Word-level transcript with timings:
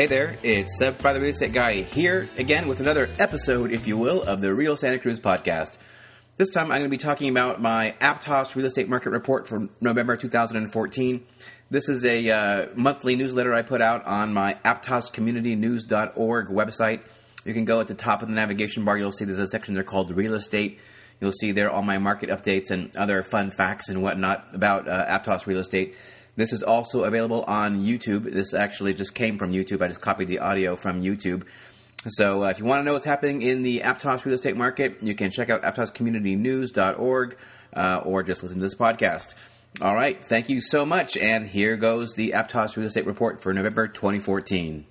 Hey 0.00 0.06
there, 0.06 0.34
it's 0.42 0.78
Seb 0.78 1.02
by 1.02 1.12
the 1.12 1.20
Real 1.20 1.28
Estate 1.28 1.52
Guy 1.52 1.82
here 1.82 2.26
again 2.38 2.68
with 2.68 2.80
another 2.80 3.10
episode, 3.18 3.70
if 3.70 3.86
you 3.86 3.98
will, 3.98 4.22
of 4.22 4.40
the 4.40 4.54
Real 4.54 4.74
Santa 4.74 4.98
Cruz 4.98 5.20
podcast. 5.20 5.76
This 6.38 6.48
time 6.48 6.72
I'm 6.72 6.80
going 6.80 6.84
to 6.84 6.88
be 6.88 6.96
talking 6.96 7.28
about 7.28 7.60
my 7.60 7.94
Aptos 8.00 8.56
Real 8.56 8.64
Estate 8.64 8.88
Market 8.88 9.10
Report 9.10 9.46
for 9.46 9.68
November 9.78 10.16
2014. 10.16 11.26
This 11.70 11.90
is 11.90 12.06
a 12.06 12.30
uh, 12.30 12.68
monthly 12.74 13.14
newsletter 13.14 13.52
I 13.52 13.60
put 13.60 13.82
out 13.82 14.06
on 14.06 14.32
my 14.32 14.56
aptoscommunitynews.org 14.64 16.46
website. 16.46 17.02
You 17.44 17.52
can 17.52 17.66
go 17.66 17.82
at 17.82 17.86
the 17.86 17.94
top 17.94 18.22
of 18.22 18.28
the 18.28 18.34
navigation 18.34 18.86
bar, 18.86 18.96
you'll 18.96 19.12
see 19.12 19.26
there's 19.26 19.38
a 19.38 19.46
section 19.48 19.74
there 19.74 19.84
called 19.84 20.10
Real 20.12 20.32
Estate. 20.32 20.78
You'll 21.20 21.32
see 21.32 21.52
there 21.52 21.68
all 21.68 21.82
my 21.82 21.98
market 21.98 22.30
updates 22.30 22.70
and 22.70 22.96
other 22.96 23.22
fun 23.22 23.50
facts 23.50 23.90
and 23.90 24.02
whatnot 24.02 24.46
about 24.54 24.88
uh, 24.88 25.04
Aptos 25.18 25.46
Real 25.46 25.58
Estate. 25.58 25.94
This 26.40 26.54
is 26.54 26.62
also 26.62 27.04
available 27.04 27.44
on 27.46 27.82
YouTube. 27.82 28.22
This 28.22 28.54
actually 28.54 28.94
just 28.94 29.14
came 29.14 29.36
from 29.36 29.52
YouTube. 29.52 29.82
I 29.82 29.88
just 29.88 30.00
copied 30.00 30.28
the 30.28 30.38
audio 30.38 30.74
from 30.74 31.02
YouTube. 31.02 31.46
So 32.08 32.44
uh, 32.44 32.48
if 32.48 32.58
you 32.58 32.64
want 32.64 32.80
to 32.80 32.84
know 32.84 32.94
what's 32.94 33.04
happening 33.04 33.42
in 33.42 33.62
the 33.62 33.80
Aptos 33.80 34.24
real 34.24 34.34
estate 34.34 34.56
market, 34.56 35.02
you 35.02 35.14
can 35.14 35.30
check 35.30 35.50
out 35.50 35.60
aptoscommunitynews.org 35.62 37.36
uh, 37.74 38.02
or 38.06 38.22
just 38.22 38.42
listen 38.42 38.56
to 38.56 38.62
this 38.62 38.74
podcast. 38.74 39.34
All 39.82 39.94
right, 39.94 40.18
thank 40.18 40.48
you 40.48 40.62
so 40.62 40.86
much. 40.86 41.18
And 41.18 41.46
here 41.46 41.76
goes 41.76 42.14
the 42.14 42.30
Aptos 42.30 42.74
real 42.74 42.86
estate 42.86 43.04
report 43.04 43.42
for 43.42 43.52
November 43.52 43.86
2014. 43.86 44.86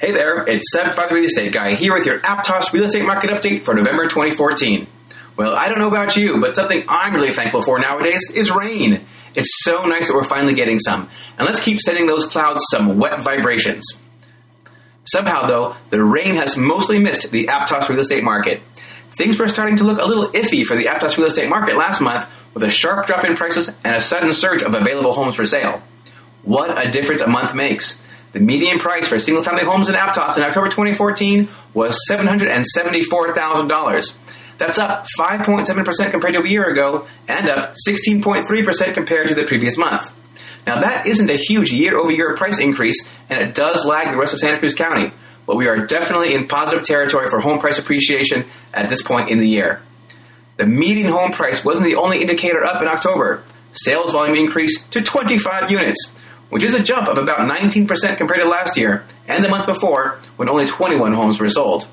Hey 0.00 0.10
there, 0.10 0.44
it's 0.48 0.72
Seb 0.72 0.96
the 0.96 1.14
Real 1.14 1.24
Estate 1.24 1.52
Guy 1.52 1.74
here 1.74 1.92
with 1.92 2.04
your 2.04 2.18
Aptos 2.18 2.72
real 2.72 2.84
estate 2.84 3.04
market 3.04 3.30
update 3.30 3.62
for 3.62 3.74
November 3.74 4.08
2014. 4.08 4.88
Well, 5.36 5.54
I 5.54 5.68
don't 5.68 5.78
know 5.78 5.86
about 5.86 6.16
you, 6.16 6.40
but 6.40 6.56
something 6.56 6.82
I'm 6.88 7.14
really 7.14 7.30
thankful 7.30 7.62
for 7.62 7.78
nowadays 7.78 8.28
is 8.34 8.50
rain. 8.50 9.06
It's 9.34 9.64
so 9.64 9.84
nice 9.84 10.08
that 10.08 10.14
we're 10.14 10.24
finally 10.24 10.54
getting 10.54 10.78
some. 10.78 11.08
And 11.36 11.46
let's 11.46 11.62
keep 11.62 11.80
sending 11.80 12.06
those 12.06 12.26
clouds 12.26 12.64
some 12.70 12.98
wet 12.98 13.22
vibrations. 13.22 14.00
Somehow, 15.04 15.46
though, 15.46 15.76
the 15.90 16.02
rain 16.02 16.34
has 16.34 16.56
mostly 16.56 16.98
missed 16.98 17.30
the 17.30 17.46
Aptos 17.46 17.88
real 17.88 18.00
estate 18.00 18.22
market. 18.22 18.60
Things 19.12 19.38
were 19.38 19.48
starting 19.48 19.76
to 19.76 19.84
look 19.84 19.98
a 19.98 20.04
little 20.04 20.30
iffy 20.32 20.64
for 20.64 20.76
the 20.76 20.84
Aptos 20.84 21.16
real 21.16 21.26
estate 21.26 21.48
market 21.48 21.76
last 21.76 22.00
month 22.00 22.28
with 22.54 22.62
a 22.62 22.70
sharp 22.70 23.06
drop 23.06 23.24
in 23.24 23.36
prices 23.36 23.76
and 23.84 23.96
a 23.96 24.00
sudden 24.00 24.32
surge 24.32 24.62
of 24.62 24.74
available 24.74 25.12
homes 25.12 25.34
for 25.34 25.46
sale. 25.46 25.82
What 26.42 26.86
a 26.86 26.90
difference 26.90 27.22
a 27.22 27.26
month 27.26 27.54
makes. 27.54 28.02
The 28.32 28.40
median 28.40 28.78
price 28.78 29.08
for 29.08 29.18
single 29.18 29.42
family 29.42 29.64
homes 29.64 29.88
in 29.88 29.94
Aptos 29.94 30.36
in 30.36 30.42
October 30.42 30.66
2014 30.66 31.48
was 31.72 31.98
$774,000. 32.10 34.16
That's 34.58 34.78
up 34.78 35.06
5.7% 35.18 36.10
compared 36.10 36.34
to 36.34 36.42
a 36.42 36.48
year 36.48 36.68
ago 36.68 37.06
and 37.28 37.48
up 37.48 37.74
16.3% 37.88 38.94
compared 38.94 39.28
to 39.28 39.34
the 39.34 39.44
previous 39.44 39.78
month. 39.78 40.12
Now, 40.66 40.80
that 40.80 41.06
isn't 41.06 41.30
a 41.30 41.36
huge 41.36 41.72
year 41.72 41.96
over 41.96 42.10
year 42.10 42.36
price 42.36 42.60
increase, 42.60 43.08
and 43.30 43.40
it 43.40 43.54
does 43.54 43.86
lag 43.86 44.12
the 44.12 44.18
rest 44.18 44.34
of 44.34 44.40
Santa 44.40 44.58
Cruz 44.58 44.74
County, 44.74 45.12
but 45.46 45.56
we 45.56 45.66
are 45.66 45.86
definitely 45.86 46.34
in 46.34 46.46
positive 46.46 46.84
territory 46.84 47.30
for 47.30 47.40
home 47.40 47.58
price 47.58 47.78
appreciation 47.78 48.44
at 48.74 48.90
this 48.90 49.02
point 49.02 49.30
in 49.30 49.38
the 49.38 49.48
year. 49.48 49.80
The 50.58 50.66
median 50.66 51.08
home 51.08 51.30
price 51.30 51.64
wasn't 51.64 51.86
the 51.86 51.94
only 51.94 52.20
indicator 52.20 52.64
up 52.64 52.82
in 52.82 52.88
October. 52.88 53.44
Sales 53.72 54.12
volume 54.12 54.34
increased 54.36 54.92
to 54.92 55.00
25 55.00 55.70
units, 55.70 56.12
which 56.50 56.64
is 56.64 56.74
a 56.74 56.82
jump 56.82 57.06
of 57.08 57.16
about 57.16 57.38
19% 57.38 58.16
compared 58.18 58.40
to 58.40 58.48
last 58.48 58.76
year 58.76 59.06
and 59.28 59.44
the 59.44 59.48
month 59.48 59.66
before 59.66 60.18
when 60.36 60.48
only 60.48 60.66
21 60.66 61.12
homes 61.12 61.38
were 61.38 61.48
sold. 61.48 61.86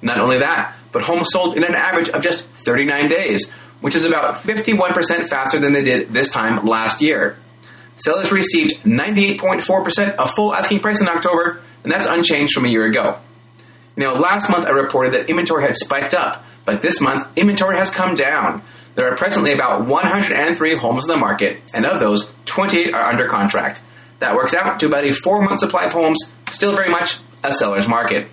Not 0.00 0.18
only 0.18 0.38
that, 0.38 0.77
but 0.98 1.06
homes 1.06 1.28
sold 1.30 1.56
in 1.56 1.62
an 1.62 1.76
average 1.76 2.08
of 2.08 2.24
just 2.24 2.48
39 2.48 3.08
days, 3.08 3.52
which 3.80 3.94
is 3.94 4.04
about 4.04 4.34
51% 4.34 5.28
faster 5.28 5.60
than 5.60 5.72
they 5.72 5.84
did 5.84 6.08
this 6.08 6.28
time 6.28 6.66
last 6.66 7.00
year. 7.00 7.38
Sellers 7.94 8.32
received 8.32 8.82
98.4% 8.82 10.16
of 10.16 10.32
full 10.32 10.52
asking 10.52 10.80
price 10.80 11.00
in 11.00 11.06
October, 11.06 11.62
and 11.84 11.92
that's 11.92 12.08
unchanged 12.08 12.52
from 12.52 12.64
a 12.64 12.68
year 12.68 12.84
ago. 12.84 13.16
Know, 13.94 14.14
last 14.14 14.50
month 14.50 14.66
I 14.66 14.70
reported 14.70 15.12
that 15.12 15.30
inventory 15.30 15.62
had 15.62 15.76
spiked 15.76 16.14
up, 16.14 16.44
but 16.64 16.82
this 16.82 17.00
month 17.00 17.28
inventory 17.38 17.76
has 17.76 17.92
come 17.92 18.16
down. 18.16 18.62
There 18.96 19.08
are 19.08 19.16
presently 19.16 19.52
about 19.52 19.86
103 19.86 20.74
homes 20.78 21.04
in 21.04 21.12
the 21.12 21.16
market, 21.16 21.62
and 21.72 21.86
of 21.86 22.00
those, 22.00 22.32
28 22.46 22.92
are 22.92 23.04
under 23.04 23.28
contract. 23.28 23.84
That 24.18 24.34
works 24.34 24.52
out 24.52 24.80
to 24.80 24.86
about 24.86 25.04
a 25.04 25.12
four 25.12 25.42
month 25.42 25.60
supply 25.60 25.84
of 25.84 25.92
homes, 25.92 26.18
still 26.50 26.74
very 26.74 26.90
much 26.90 27.18
a 27.44 27.52
seller's 27.52 27.86
market. 27.86 28.26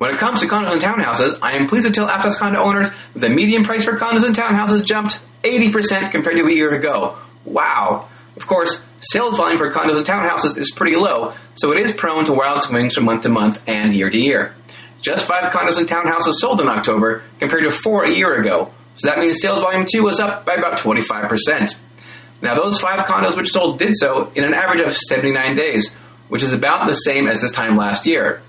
When 0.00 0.14
it 0.14 0.16
comes 0.16 0.40
to 0.40 0.46
condos 0.46 0.72
and 0.72 0.80
townhouses, 0.80 1.38
I 1.42 1.52
am 1.52 1.66
pleased 1.66 1.86
to 1.86 1.92
tell 1.92 2.08
Aptos 2.08 2.38
condo 2.38 2.58
owners 2.58 2.88
that 3.12 3.18
the 3.18 3.28
median 3.28 3.64
price 3.64 3.84
for 3.84 3.98
condos 3.98 4.24
and 4.24 4.34
townhouses 4.34 4.86
jumped 4.86 5.20
80% 5.42 6.10
compared 6.10 6.38
to 6.38 6.46
a 6.46 6.50
year 6.50 6.72
ago. 6.72 7.18
Wow! 7.44 8.08
Of 8.34 8.46
course, 8.46 8.86
sales 9.00 9.36
volume 9.36 9.58
for 9.58 9.70
condos 9.70 9.98
and 9.98 10.06
townhouses 10.06 10.56
is 10.56 10.70
pretty 10.70 10.96
low, 10.96 11.34
so 11.54 11.70
it 11.72 11.76
is 11.76 11.92
prone 11.92 12.24
to 12.24 12.32
wild 12.32 12.62
swings 12.62 12.94
from 12.94 13.04
month 13.04 13.24
to 13.24 13.28
month 13.28 13.62
and 13.68 13.94
year 13.94 14.08
to 14.08 14.18
year. 14.18 14.54
Just 15.02 15.26
five 15.26 15.52
condos 15.52 15.76
and 15.76 15.86
townhouses 15.86 16.32
sold 16.36 16.62
in 16.62 16.68
October 16.68 17.22
compared 17.38 17.64
to 17.64 17.70
four 17.70 18.04
a 18.04 18.10
year 18.10 18.40
ago, 18.40 18.72
so 18.96 19.06
that 19.06 19.18
means 19.18 19.42
sales 19.42 19.60
volume 19.60 19.84
too 19.84 20.04
was 20.04 20.18
up 20.18 20.46
by 20.46 20.54
about 20.54 20.78
25%. 20.78 21.78
Now, 22.40 22.54
those 22.54 22.80
five 22.80 23.00
condos 23.00 23.36
which 23.36 23.50
sold 23.50 23.78
did 23.78 23.94
so 23.94 24.32
in 24.34 24.44
an 24.44 24.54
average 24.54 24.80
of 24.80 24.96
79 24.96 25.56
days, 25.56 25.94
which 26.30 26.42
is 26.42 26.54
about 26.54 26.86
the 26.86 26.94
same 26.94 27.28
as 27.28 27.42
this 27.42 27.52
time 27.52 27.76
last 27.76 28.06
year 28.06 28.40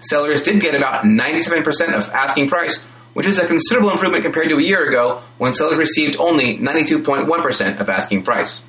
sellers 0.00 0.42
did 0.42 0.60
get 0.60 0.74
about 0.74 1.04
97% 1.04 1.94
of 1.94 2.08
asking 2.10 2.48
price, 2.48 2.82
which 3.14 3.26
is 3.26 3.38
a 3.38 3.46
considerable 3.46 3.90
improvement 3.90 4.24
compared 4.24 4.48
to 4.48 4.58
a 4.58 4.62
year 4.62 4.88
ago 4.88 5.22
when 5.38 5.54
sellers 5.54 5.78
received 5.78 6.16
only 6.18 6.58
92.1% 6.58 7.80
of 7.80 7.88
asking 7.88 8.22
price. 8.22 8.64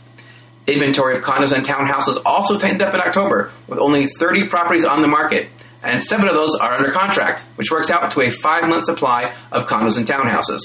Inventory 0.67 1.15
of 1.15 1.23
condos 1.23 1.55
and 1.55 1.65
townhouses 1.65 2.19
also 2.25 2.57
tightened 2.57 2.81
up 2.81 2.93
in 2.93 2.99
October, 2.99 3.51
with 3.67 3.77
only 3.77 4.07
30 4.07 4.47
properties 4.47 4.85
on 4.85 5.01
the 5.01 5.07
market, 5.07 5.47
and 5.83 6.01
seven 6.01 6.27
of 6.27 6.33
those 6.33 6.55
are 6.55 6.73
under 6.73 6.91
contract, 6.91 7.45
which 7.55 7.69
works 7.69 7.91
out 7.91 8.09
to 8.11 8.21
a 8.21 8.31
five 8.31 8.67
month 8.67 8.85
supply 8.85 9.33
of 9.51 9.67
condos 9.67 9.97
and 9.97 10.07
townhouses. 10.07 10.61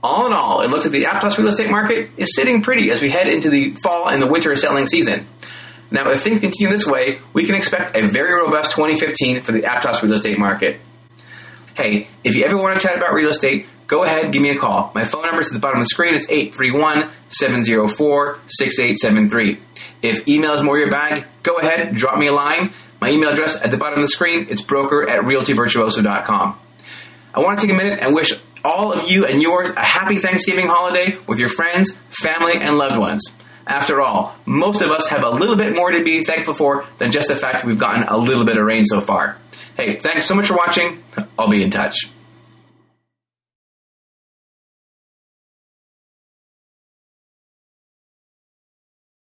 All 0.00 0.26
in 0.28 0.32
all, 0.32 0.60
it 0.60 0.68
looks 0.68 0.84
like 0.84 0.92
the 0.92 1.04
Aptos 1.04 1.38
real 1.38 1.48
estate 1.48 1.70
market 1.70 2.10
is 2.16 2.36
sitting 2.36 2.62
pretty 2.62 2.92
as 2.92 3.02
we 3.02 3.10
head 3.10 3.26
into 3.26 3.50
the 3.50 3.74
fall 3.82 4.08
and 4.08 4.22
the 4.22 4.28
winter 4.28 4.54
selling 4.54 4.86
season. 4.86 5.26
Now, 5.90 6.10
if 6.10 6.22
things 6.22 6.40
continue 6.40 6.70
this 6.70 6.86
way, 6.86 7.20
we 7.32 7.46
can 7.46 7.54
expect 7.54 7.96
a 7.96 8.06
very 8.08 8.32
robust 8.32 8.72
2015 8.72 9.42
for 9.42 9.52
the 9.52 9.62
Aptos 9.62 10.02
real 10.02 10.12
estate 10.12 10.38
market. 10.38 10.80
Hey, 11.74 12.08
if 12.24 12.36
you 12.36 12.44
ever 12.44 12.56
want 12.58 12.78
to 12.78 12.86
chat 12.86 12.96
about 12.96 13.14
real 13.14 13.30
estate, 13.30 13.66
go 13.86 14.04
ahead 14.04 14.24
and 14.24 14.32
give 14.32 14.42
me 14.42 14.50
a 14.50 14.58
call. 14.58 14.92
My 14.94 15.04
phone 15.04 15.22
number 15.22 15.40
is 15.40 15.48
at 15.48 15.54
the 15.54 15.60
bottom 15.60 15.78
of 15.78 15.84
the 15.84 15.88
screen. 15.88 16.14
It's 16.14 16.28
831 16.28 17.08
704 17.28 18.38
6873. 18.46 19.58
If 20.02 20.28
email 20.28 20.52
is 20.52 20.62
more 20.62 20.78
your 20.78 20.90
bag, 20.90 21.24
go 21.42 21.56
ahead, 21.56 21.94
drop 21.94 22.18
me 22.18 22.26
a 22.26 22.32
line. 22.32 22.70
My 23.00 23.10
email 23.10 23.30
address 23.30 23.62
at 23.62 23.70
the 23.70 23.78
bottom 23.78 23.98
of 23.98 24.02
the 24.02 24.08
screen, 24.08 24.46
it's 24.50 24.60
broker 24.60 25.08
at 25.08 25.20
realtyvirtuoso.com. 25.20 26.58
I 27.34 27.40
want 27.40 27.60
to 27.60 27.66
take 27.66 27.72
a 27.72 27.76
minute 27.76 28.00
and 28.00 28.14
wish 28.14 28.32
all 28.64 28.92
of 28.92 29.08
you 29.08 29.24
and 29.24 29.40
yours 29.40 29.70
a 29.70 29.84
happy 29.84 30.16
Thanksgiving 30.16 30.66
holiday 30.66 31.16
with 31.26 31.38
your 31.38 31.48
friends, 31.48 31.98
family, 32.10 32.54
and 32.54 32.76
loved 32.76 32.98
ones. 32.98 33.37
After 33.68 34.00
all, 34.00 34.34
most 34.46 34.80
of 34.80 34.90
us 34.90 35.08
have 35.08 35.22
a 35.22 35.30
little 35.30 35.54
bit 35.54 35.76
more 35.76 35.90
to 35.90 36.02
be 36.02 36.24
thankful 36.24 36.54
for 36.54 36.86
than 36.96 37.12
just 37.12 37.28
the 37.28 37.36
fact 37.36 37.66
we've 37.66 37.78
gotten 37.78 38.04
a 38.04 38.16
little 38.16 38.46
bit 38.46 38.56
of 38.56 38.64
rain 38.64 38.86
so 38.86 39.02
far. 39.02 39.36
Hey, 39.76 39.96
thanks 39.96 40.24
so 40.24 40.34
much 40.34 40.46
for 40.46 40.56
watching. 40.56 41.04
I'll 41.38 41.48
be 41.50 41.62
in 41.62 41.70
touch. 41.70 42.10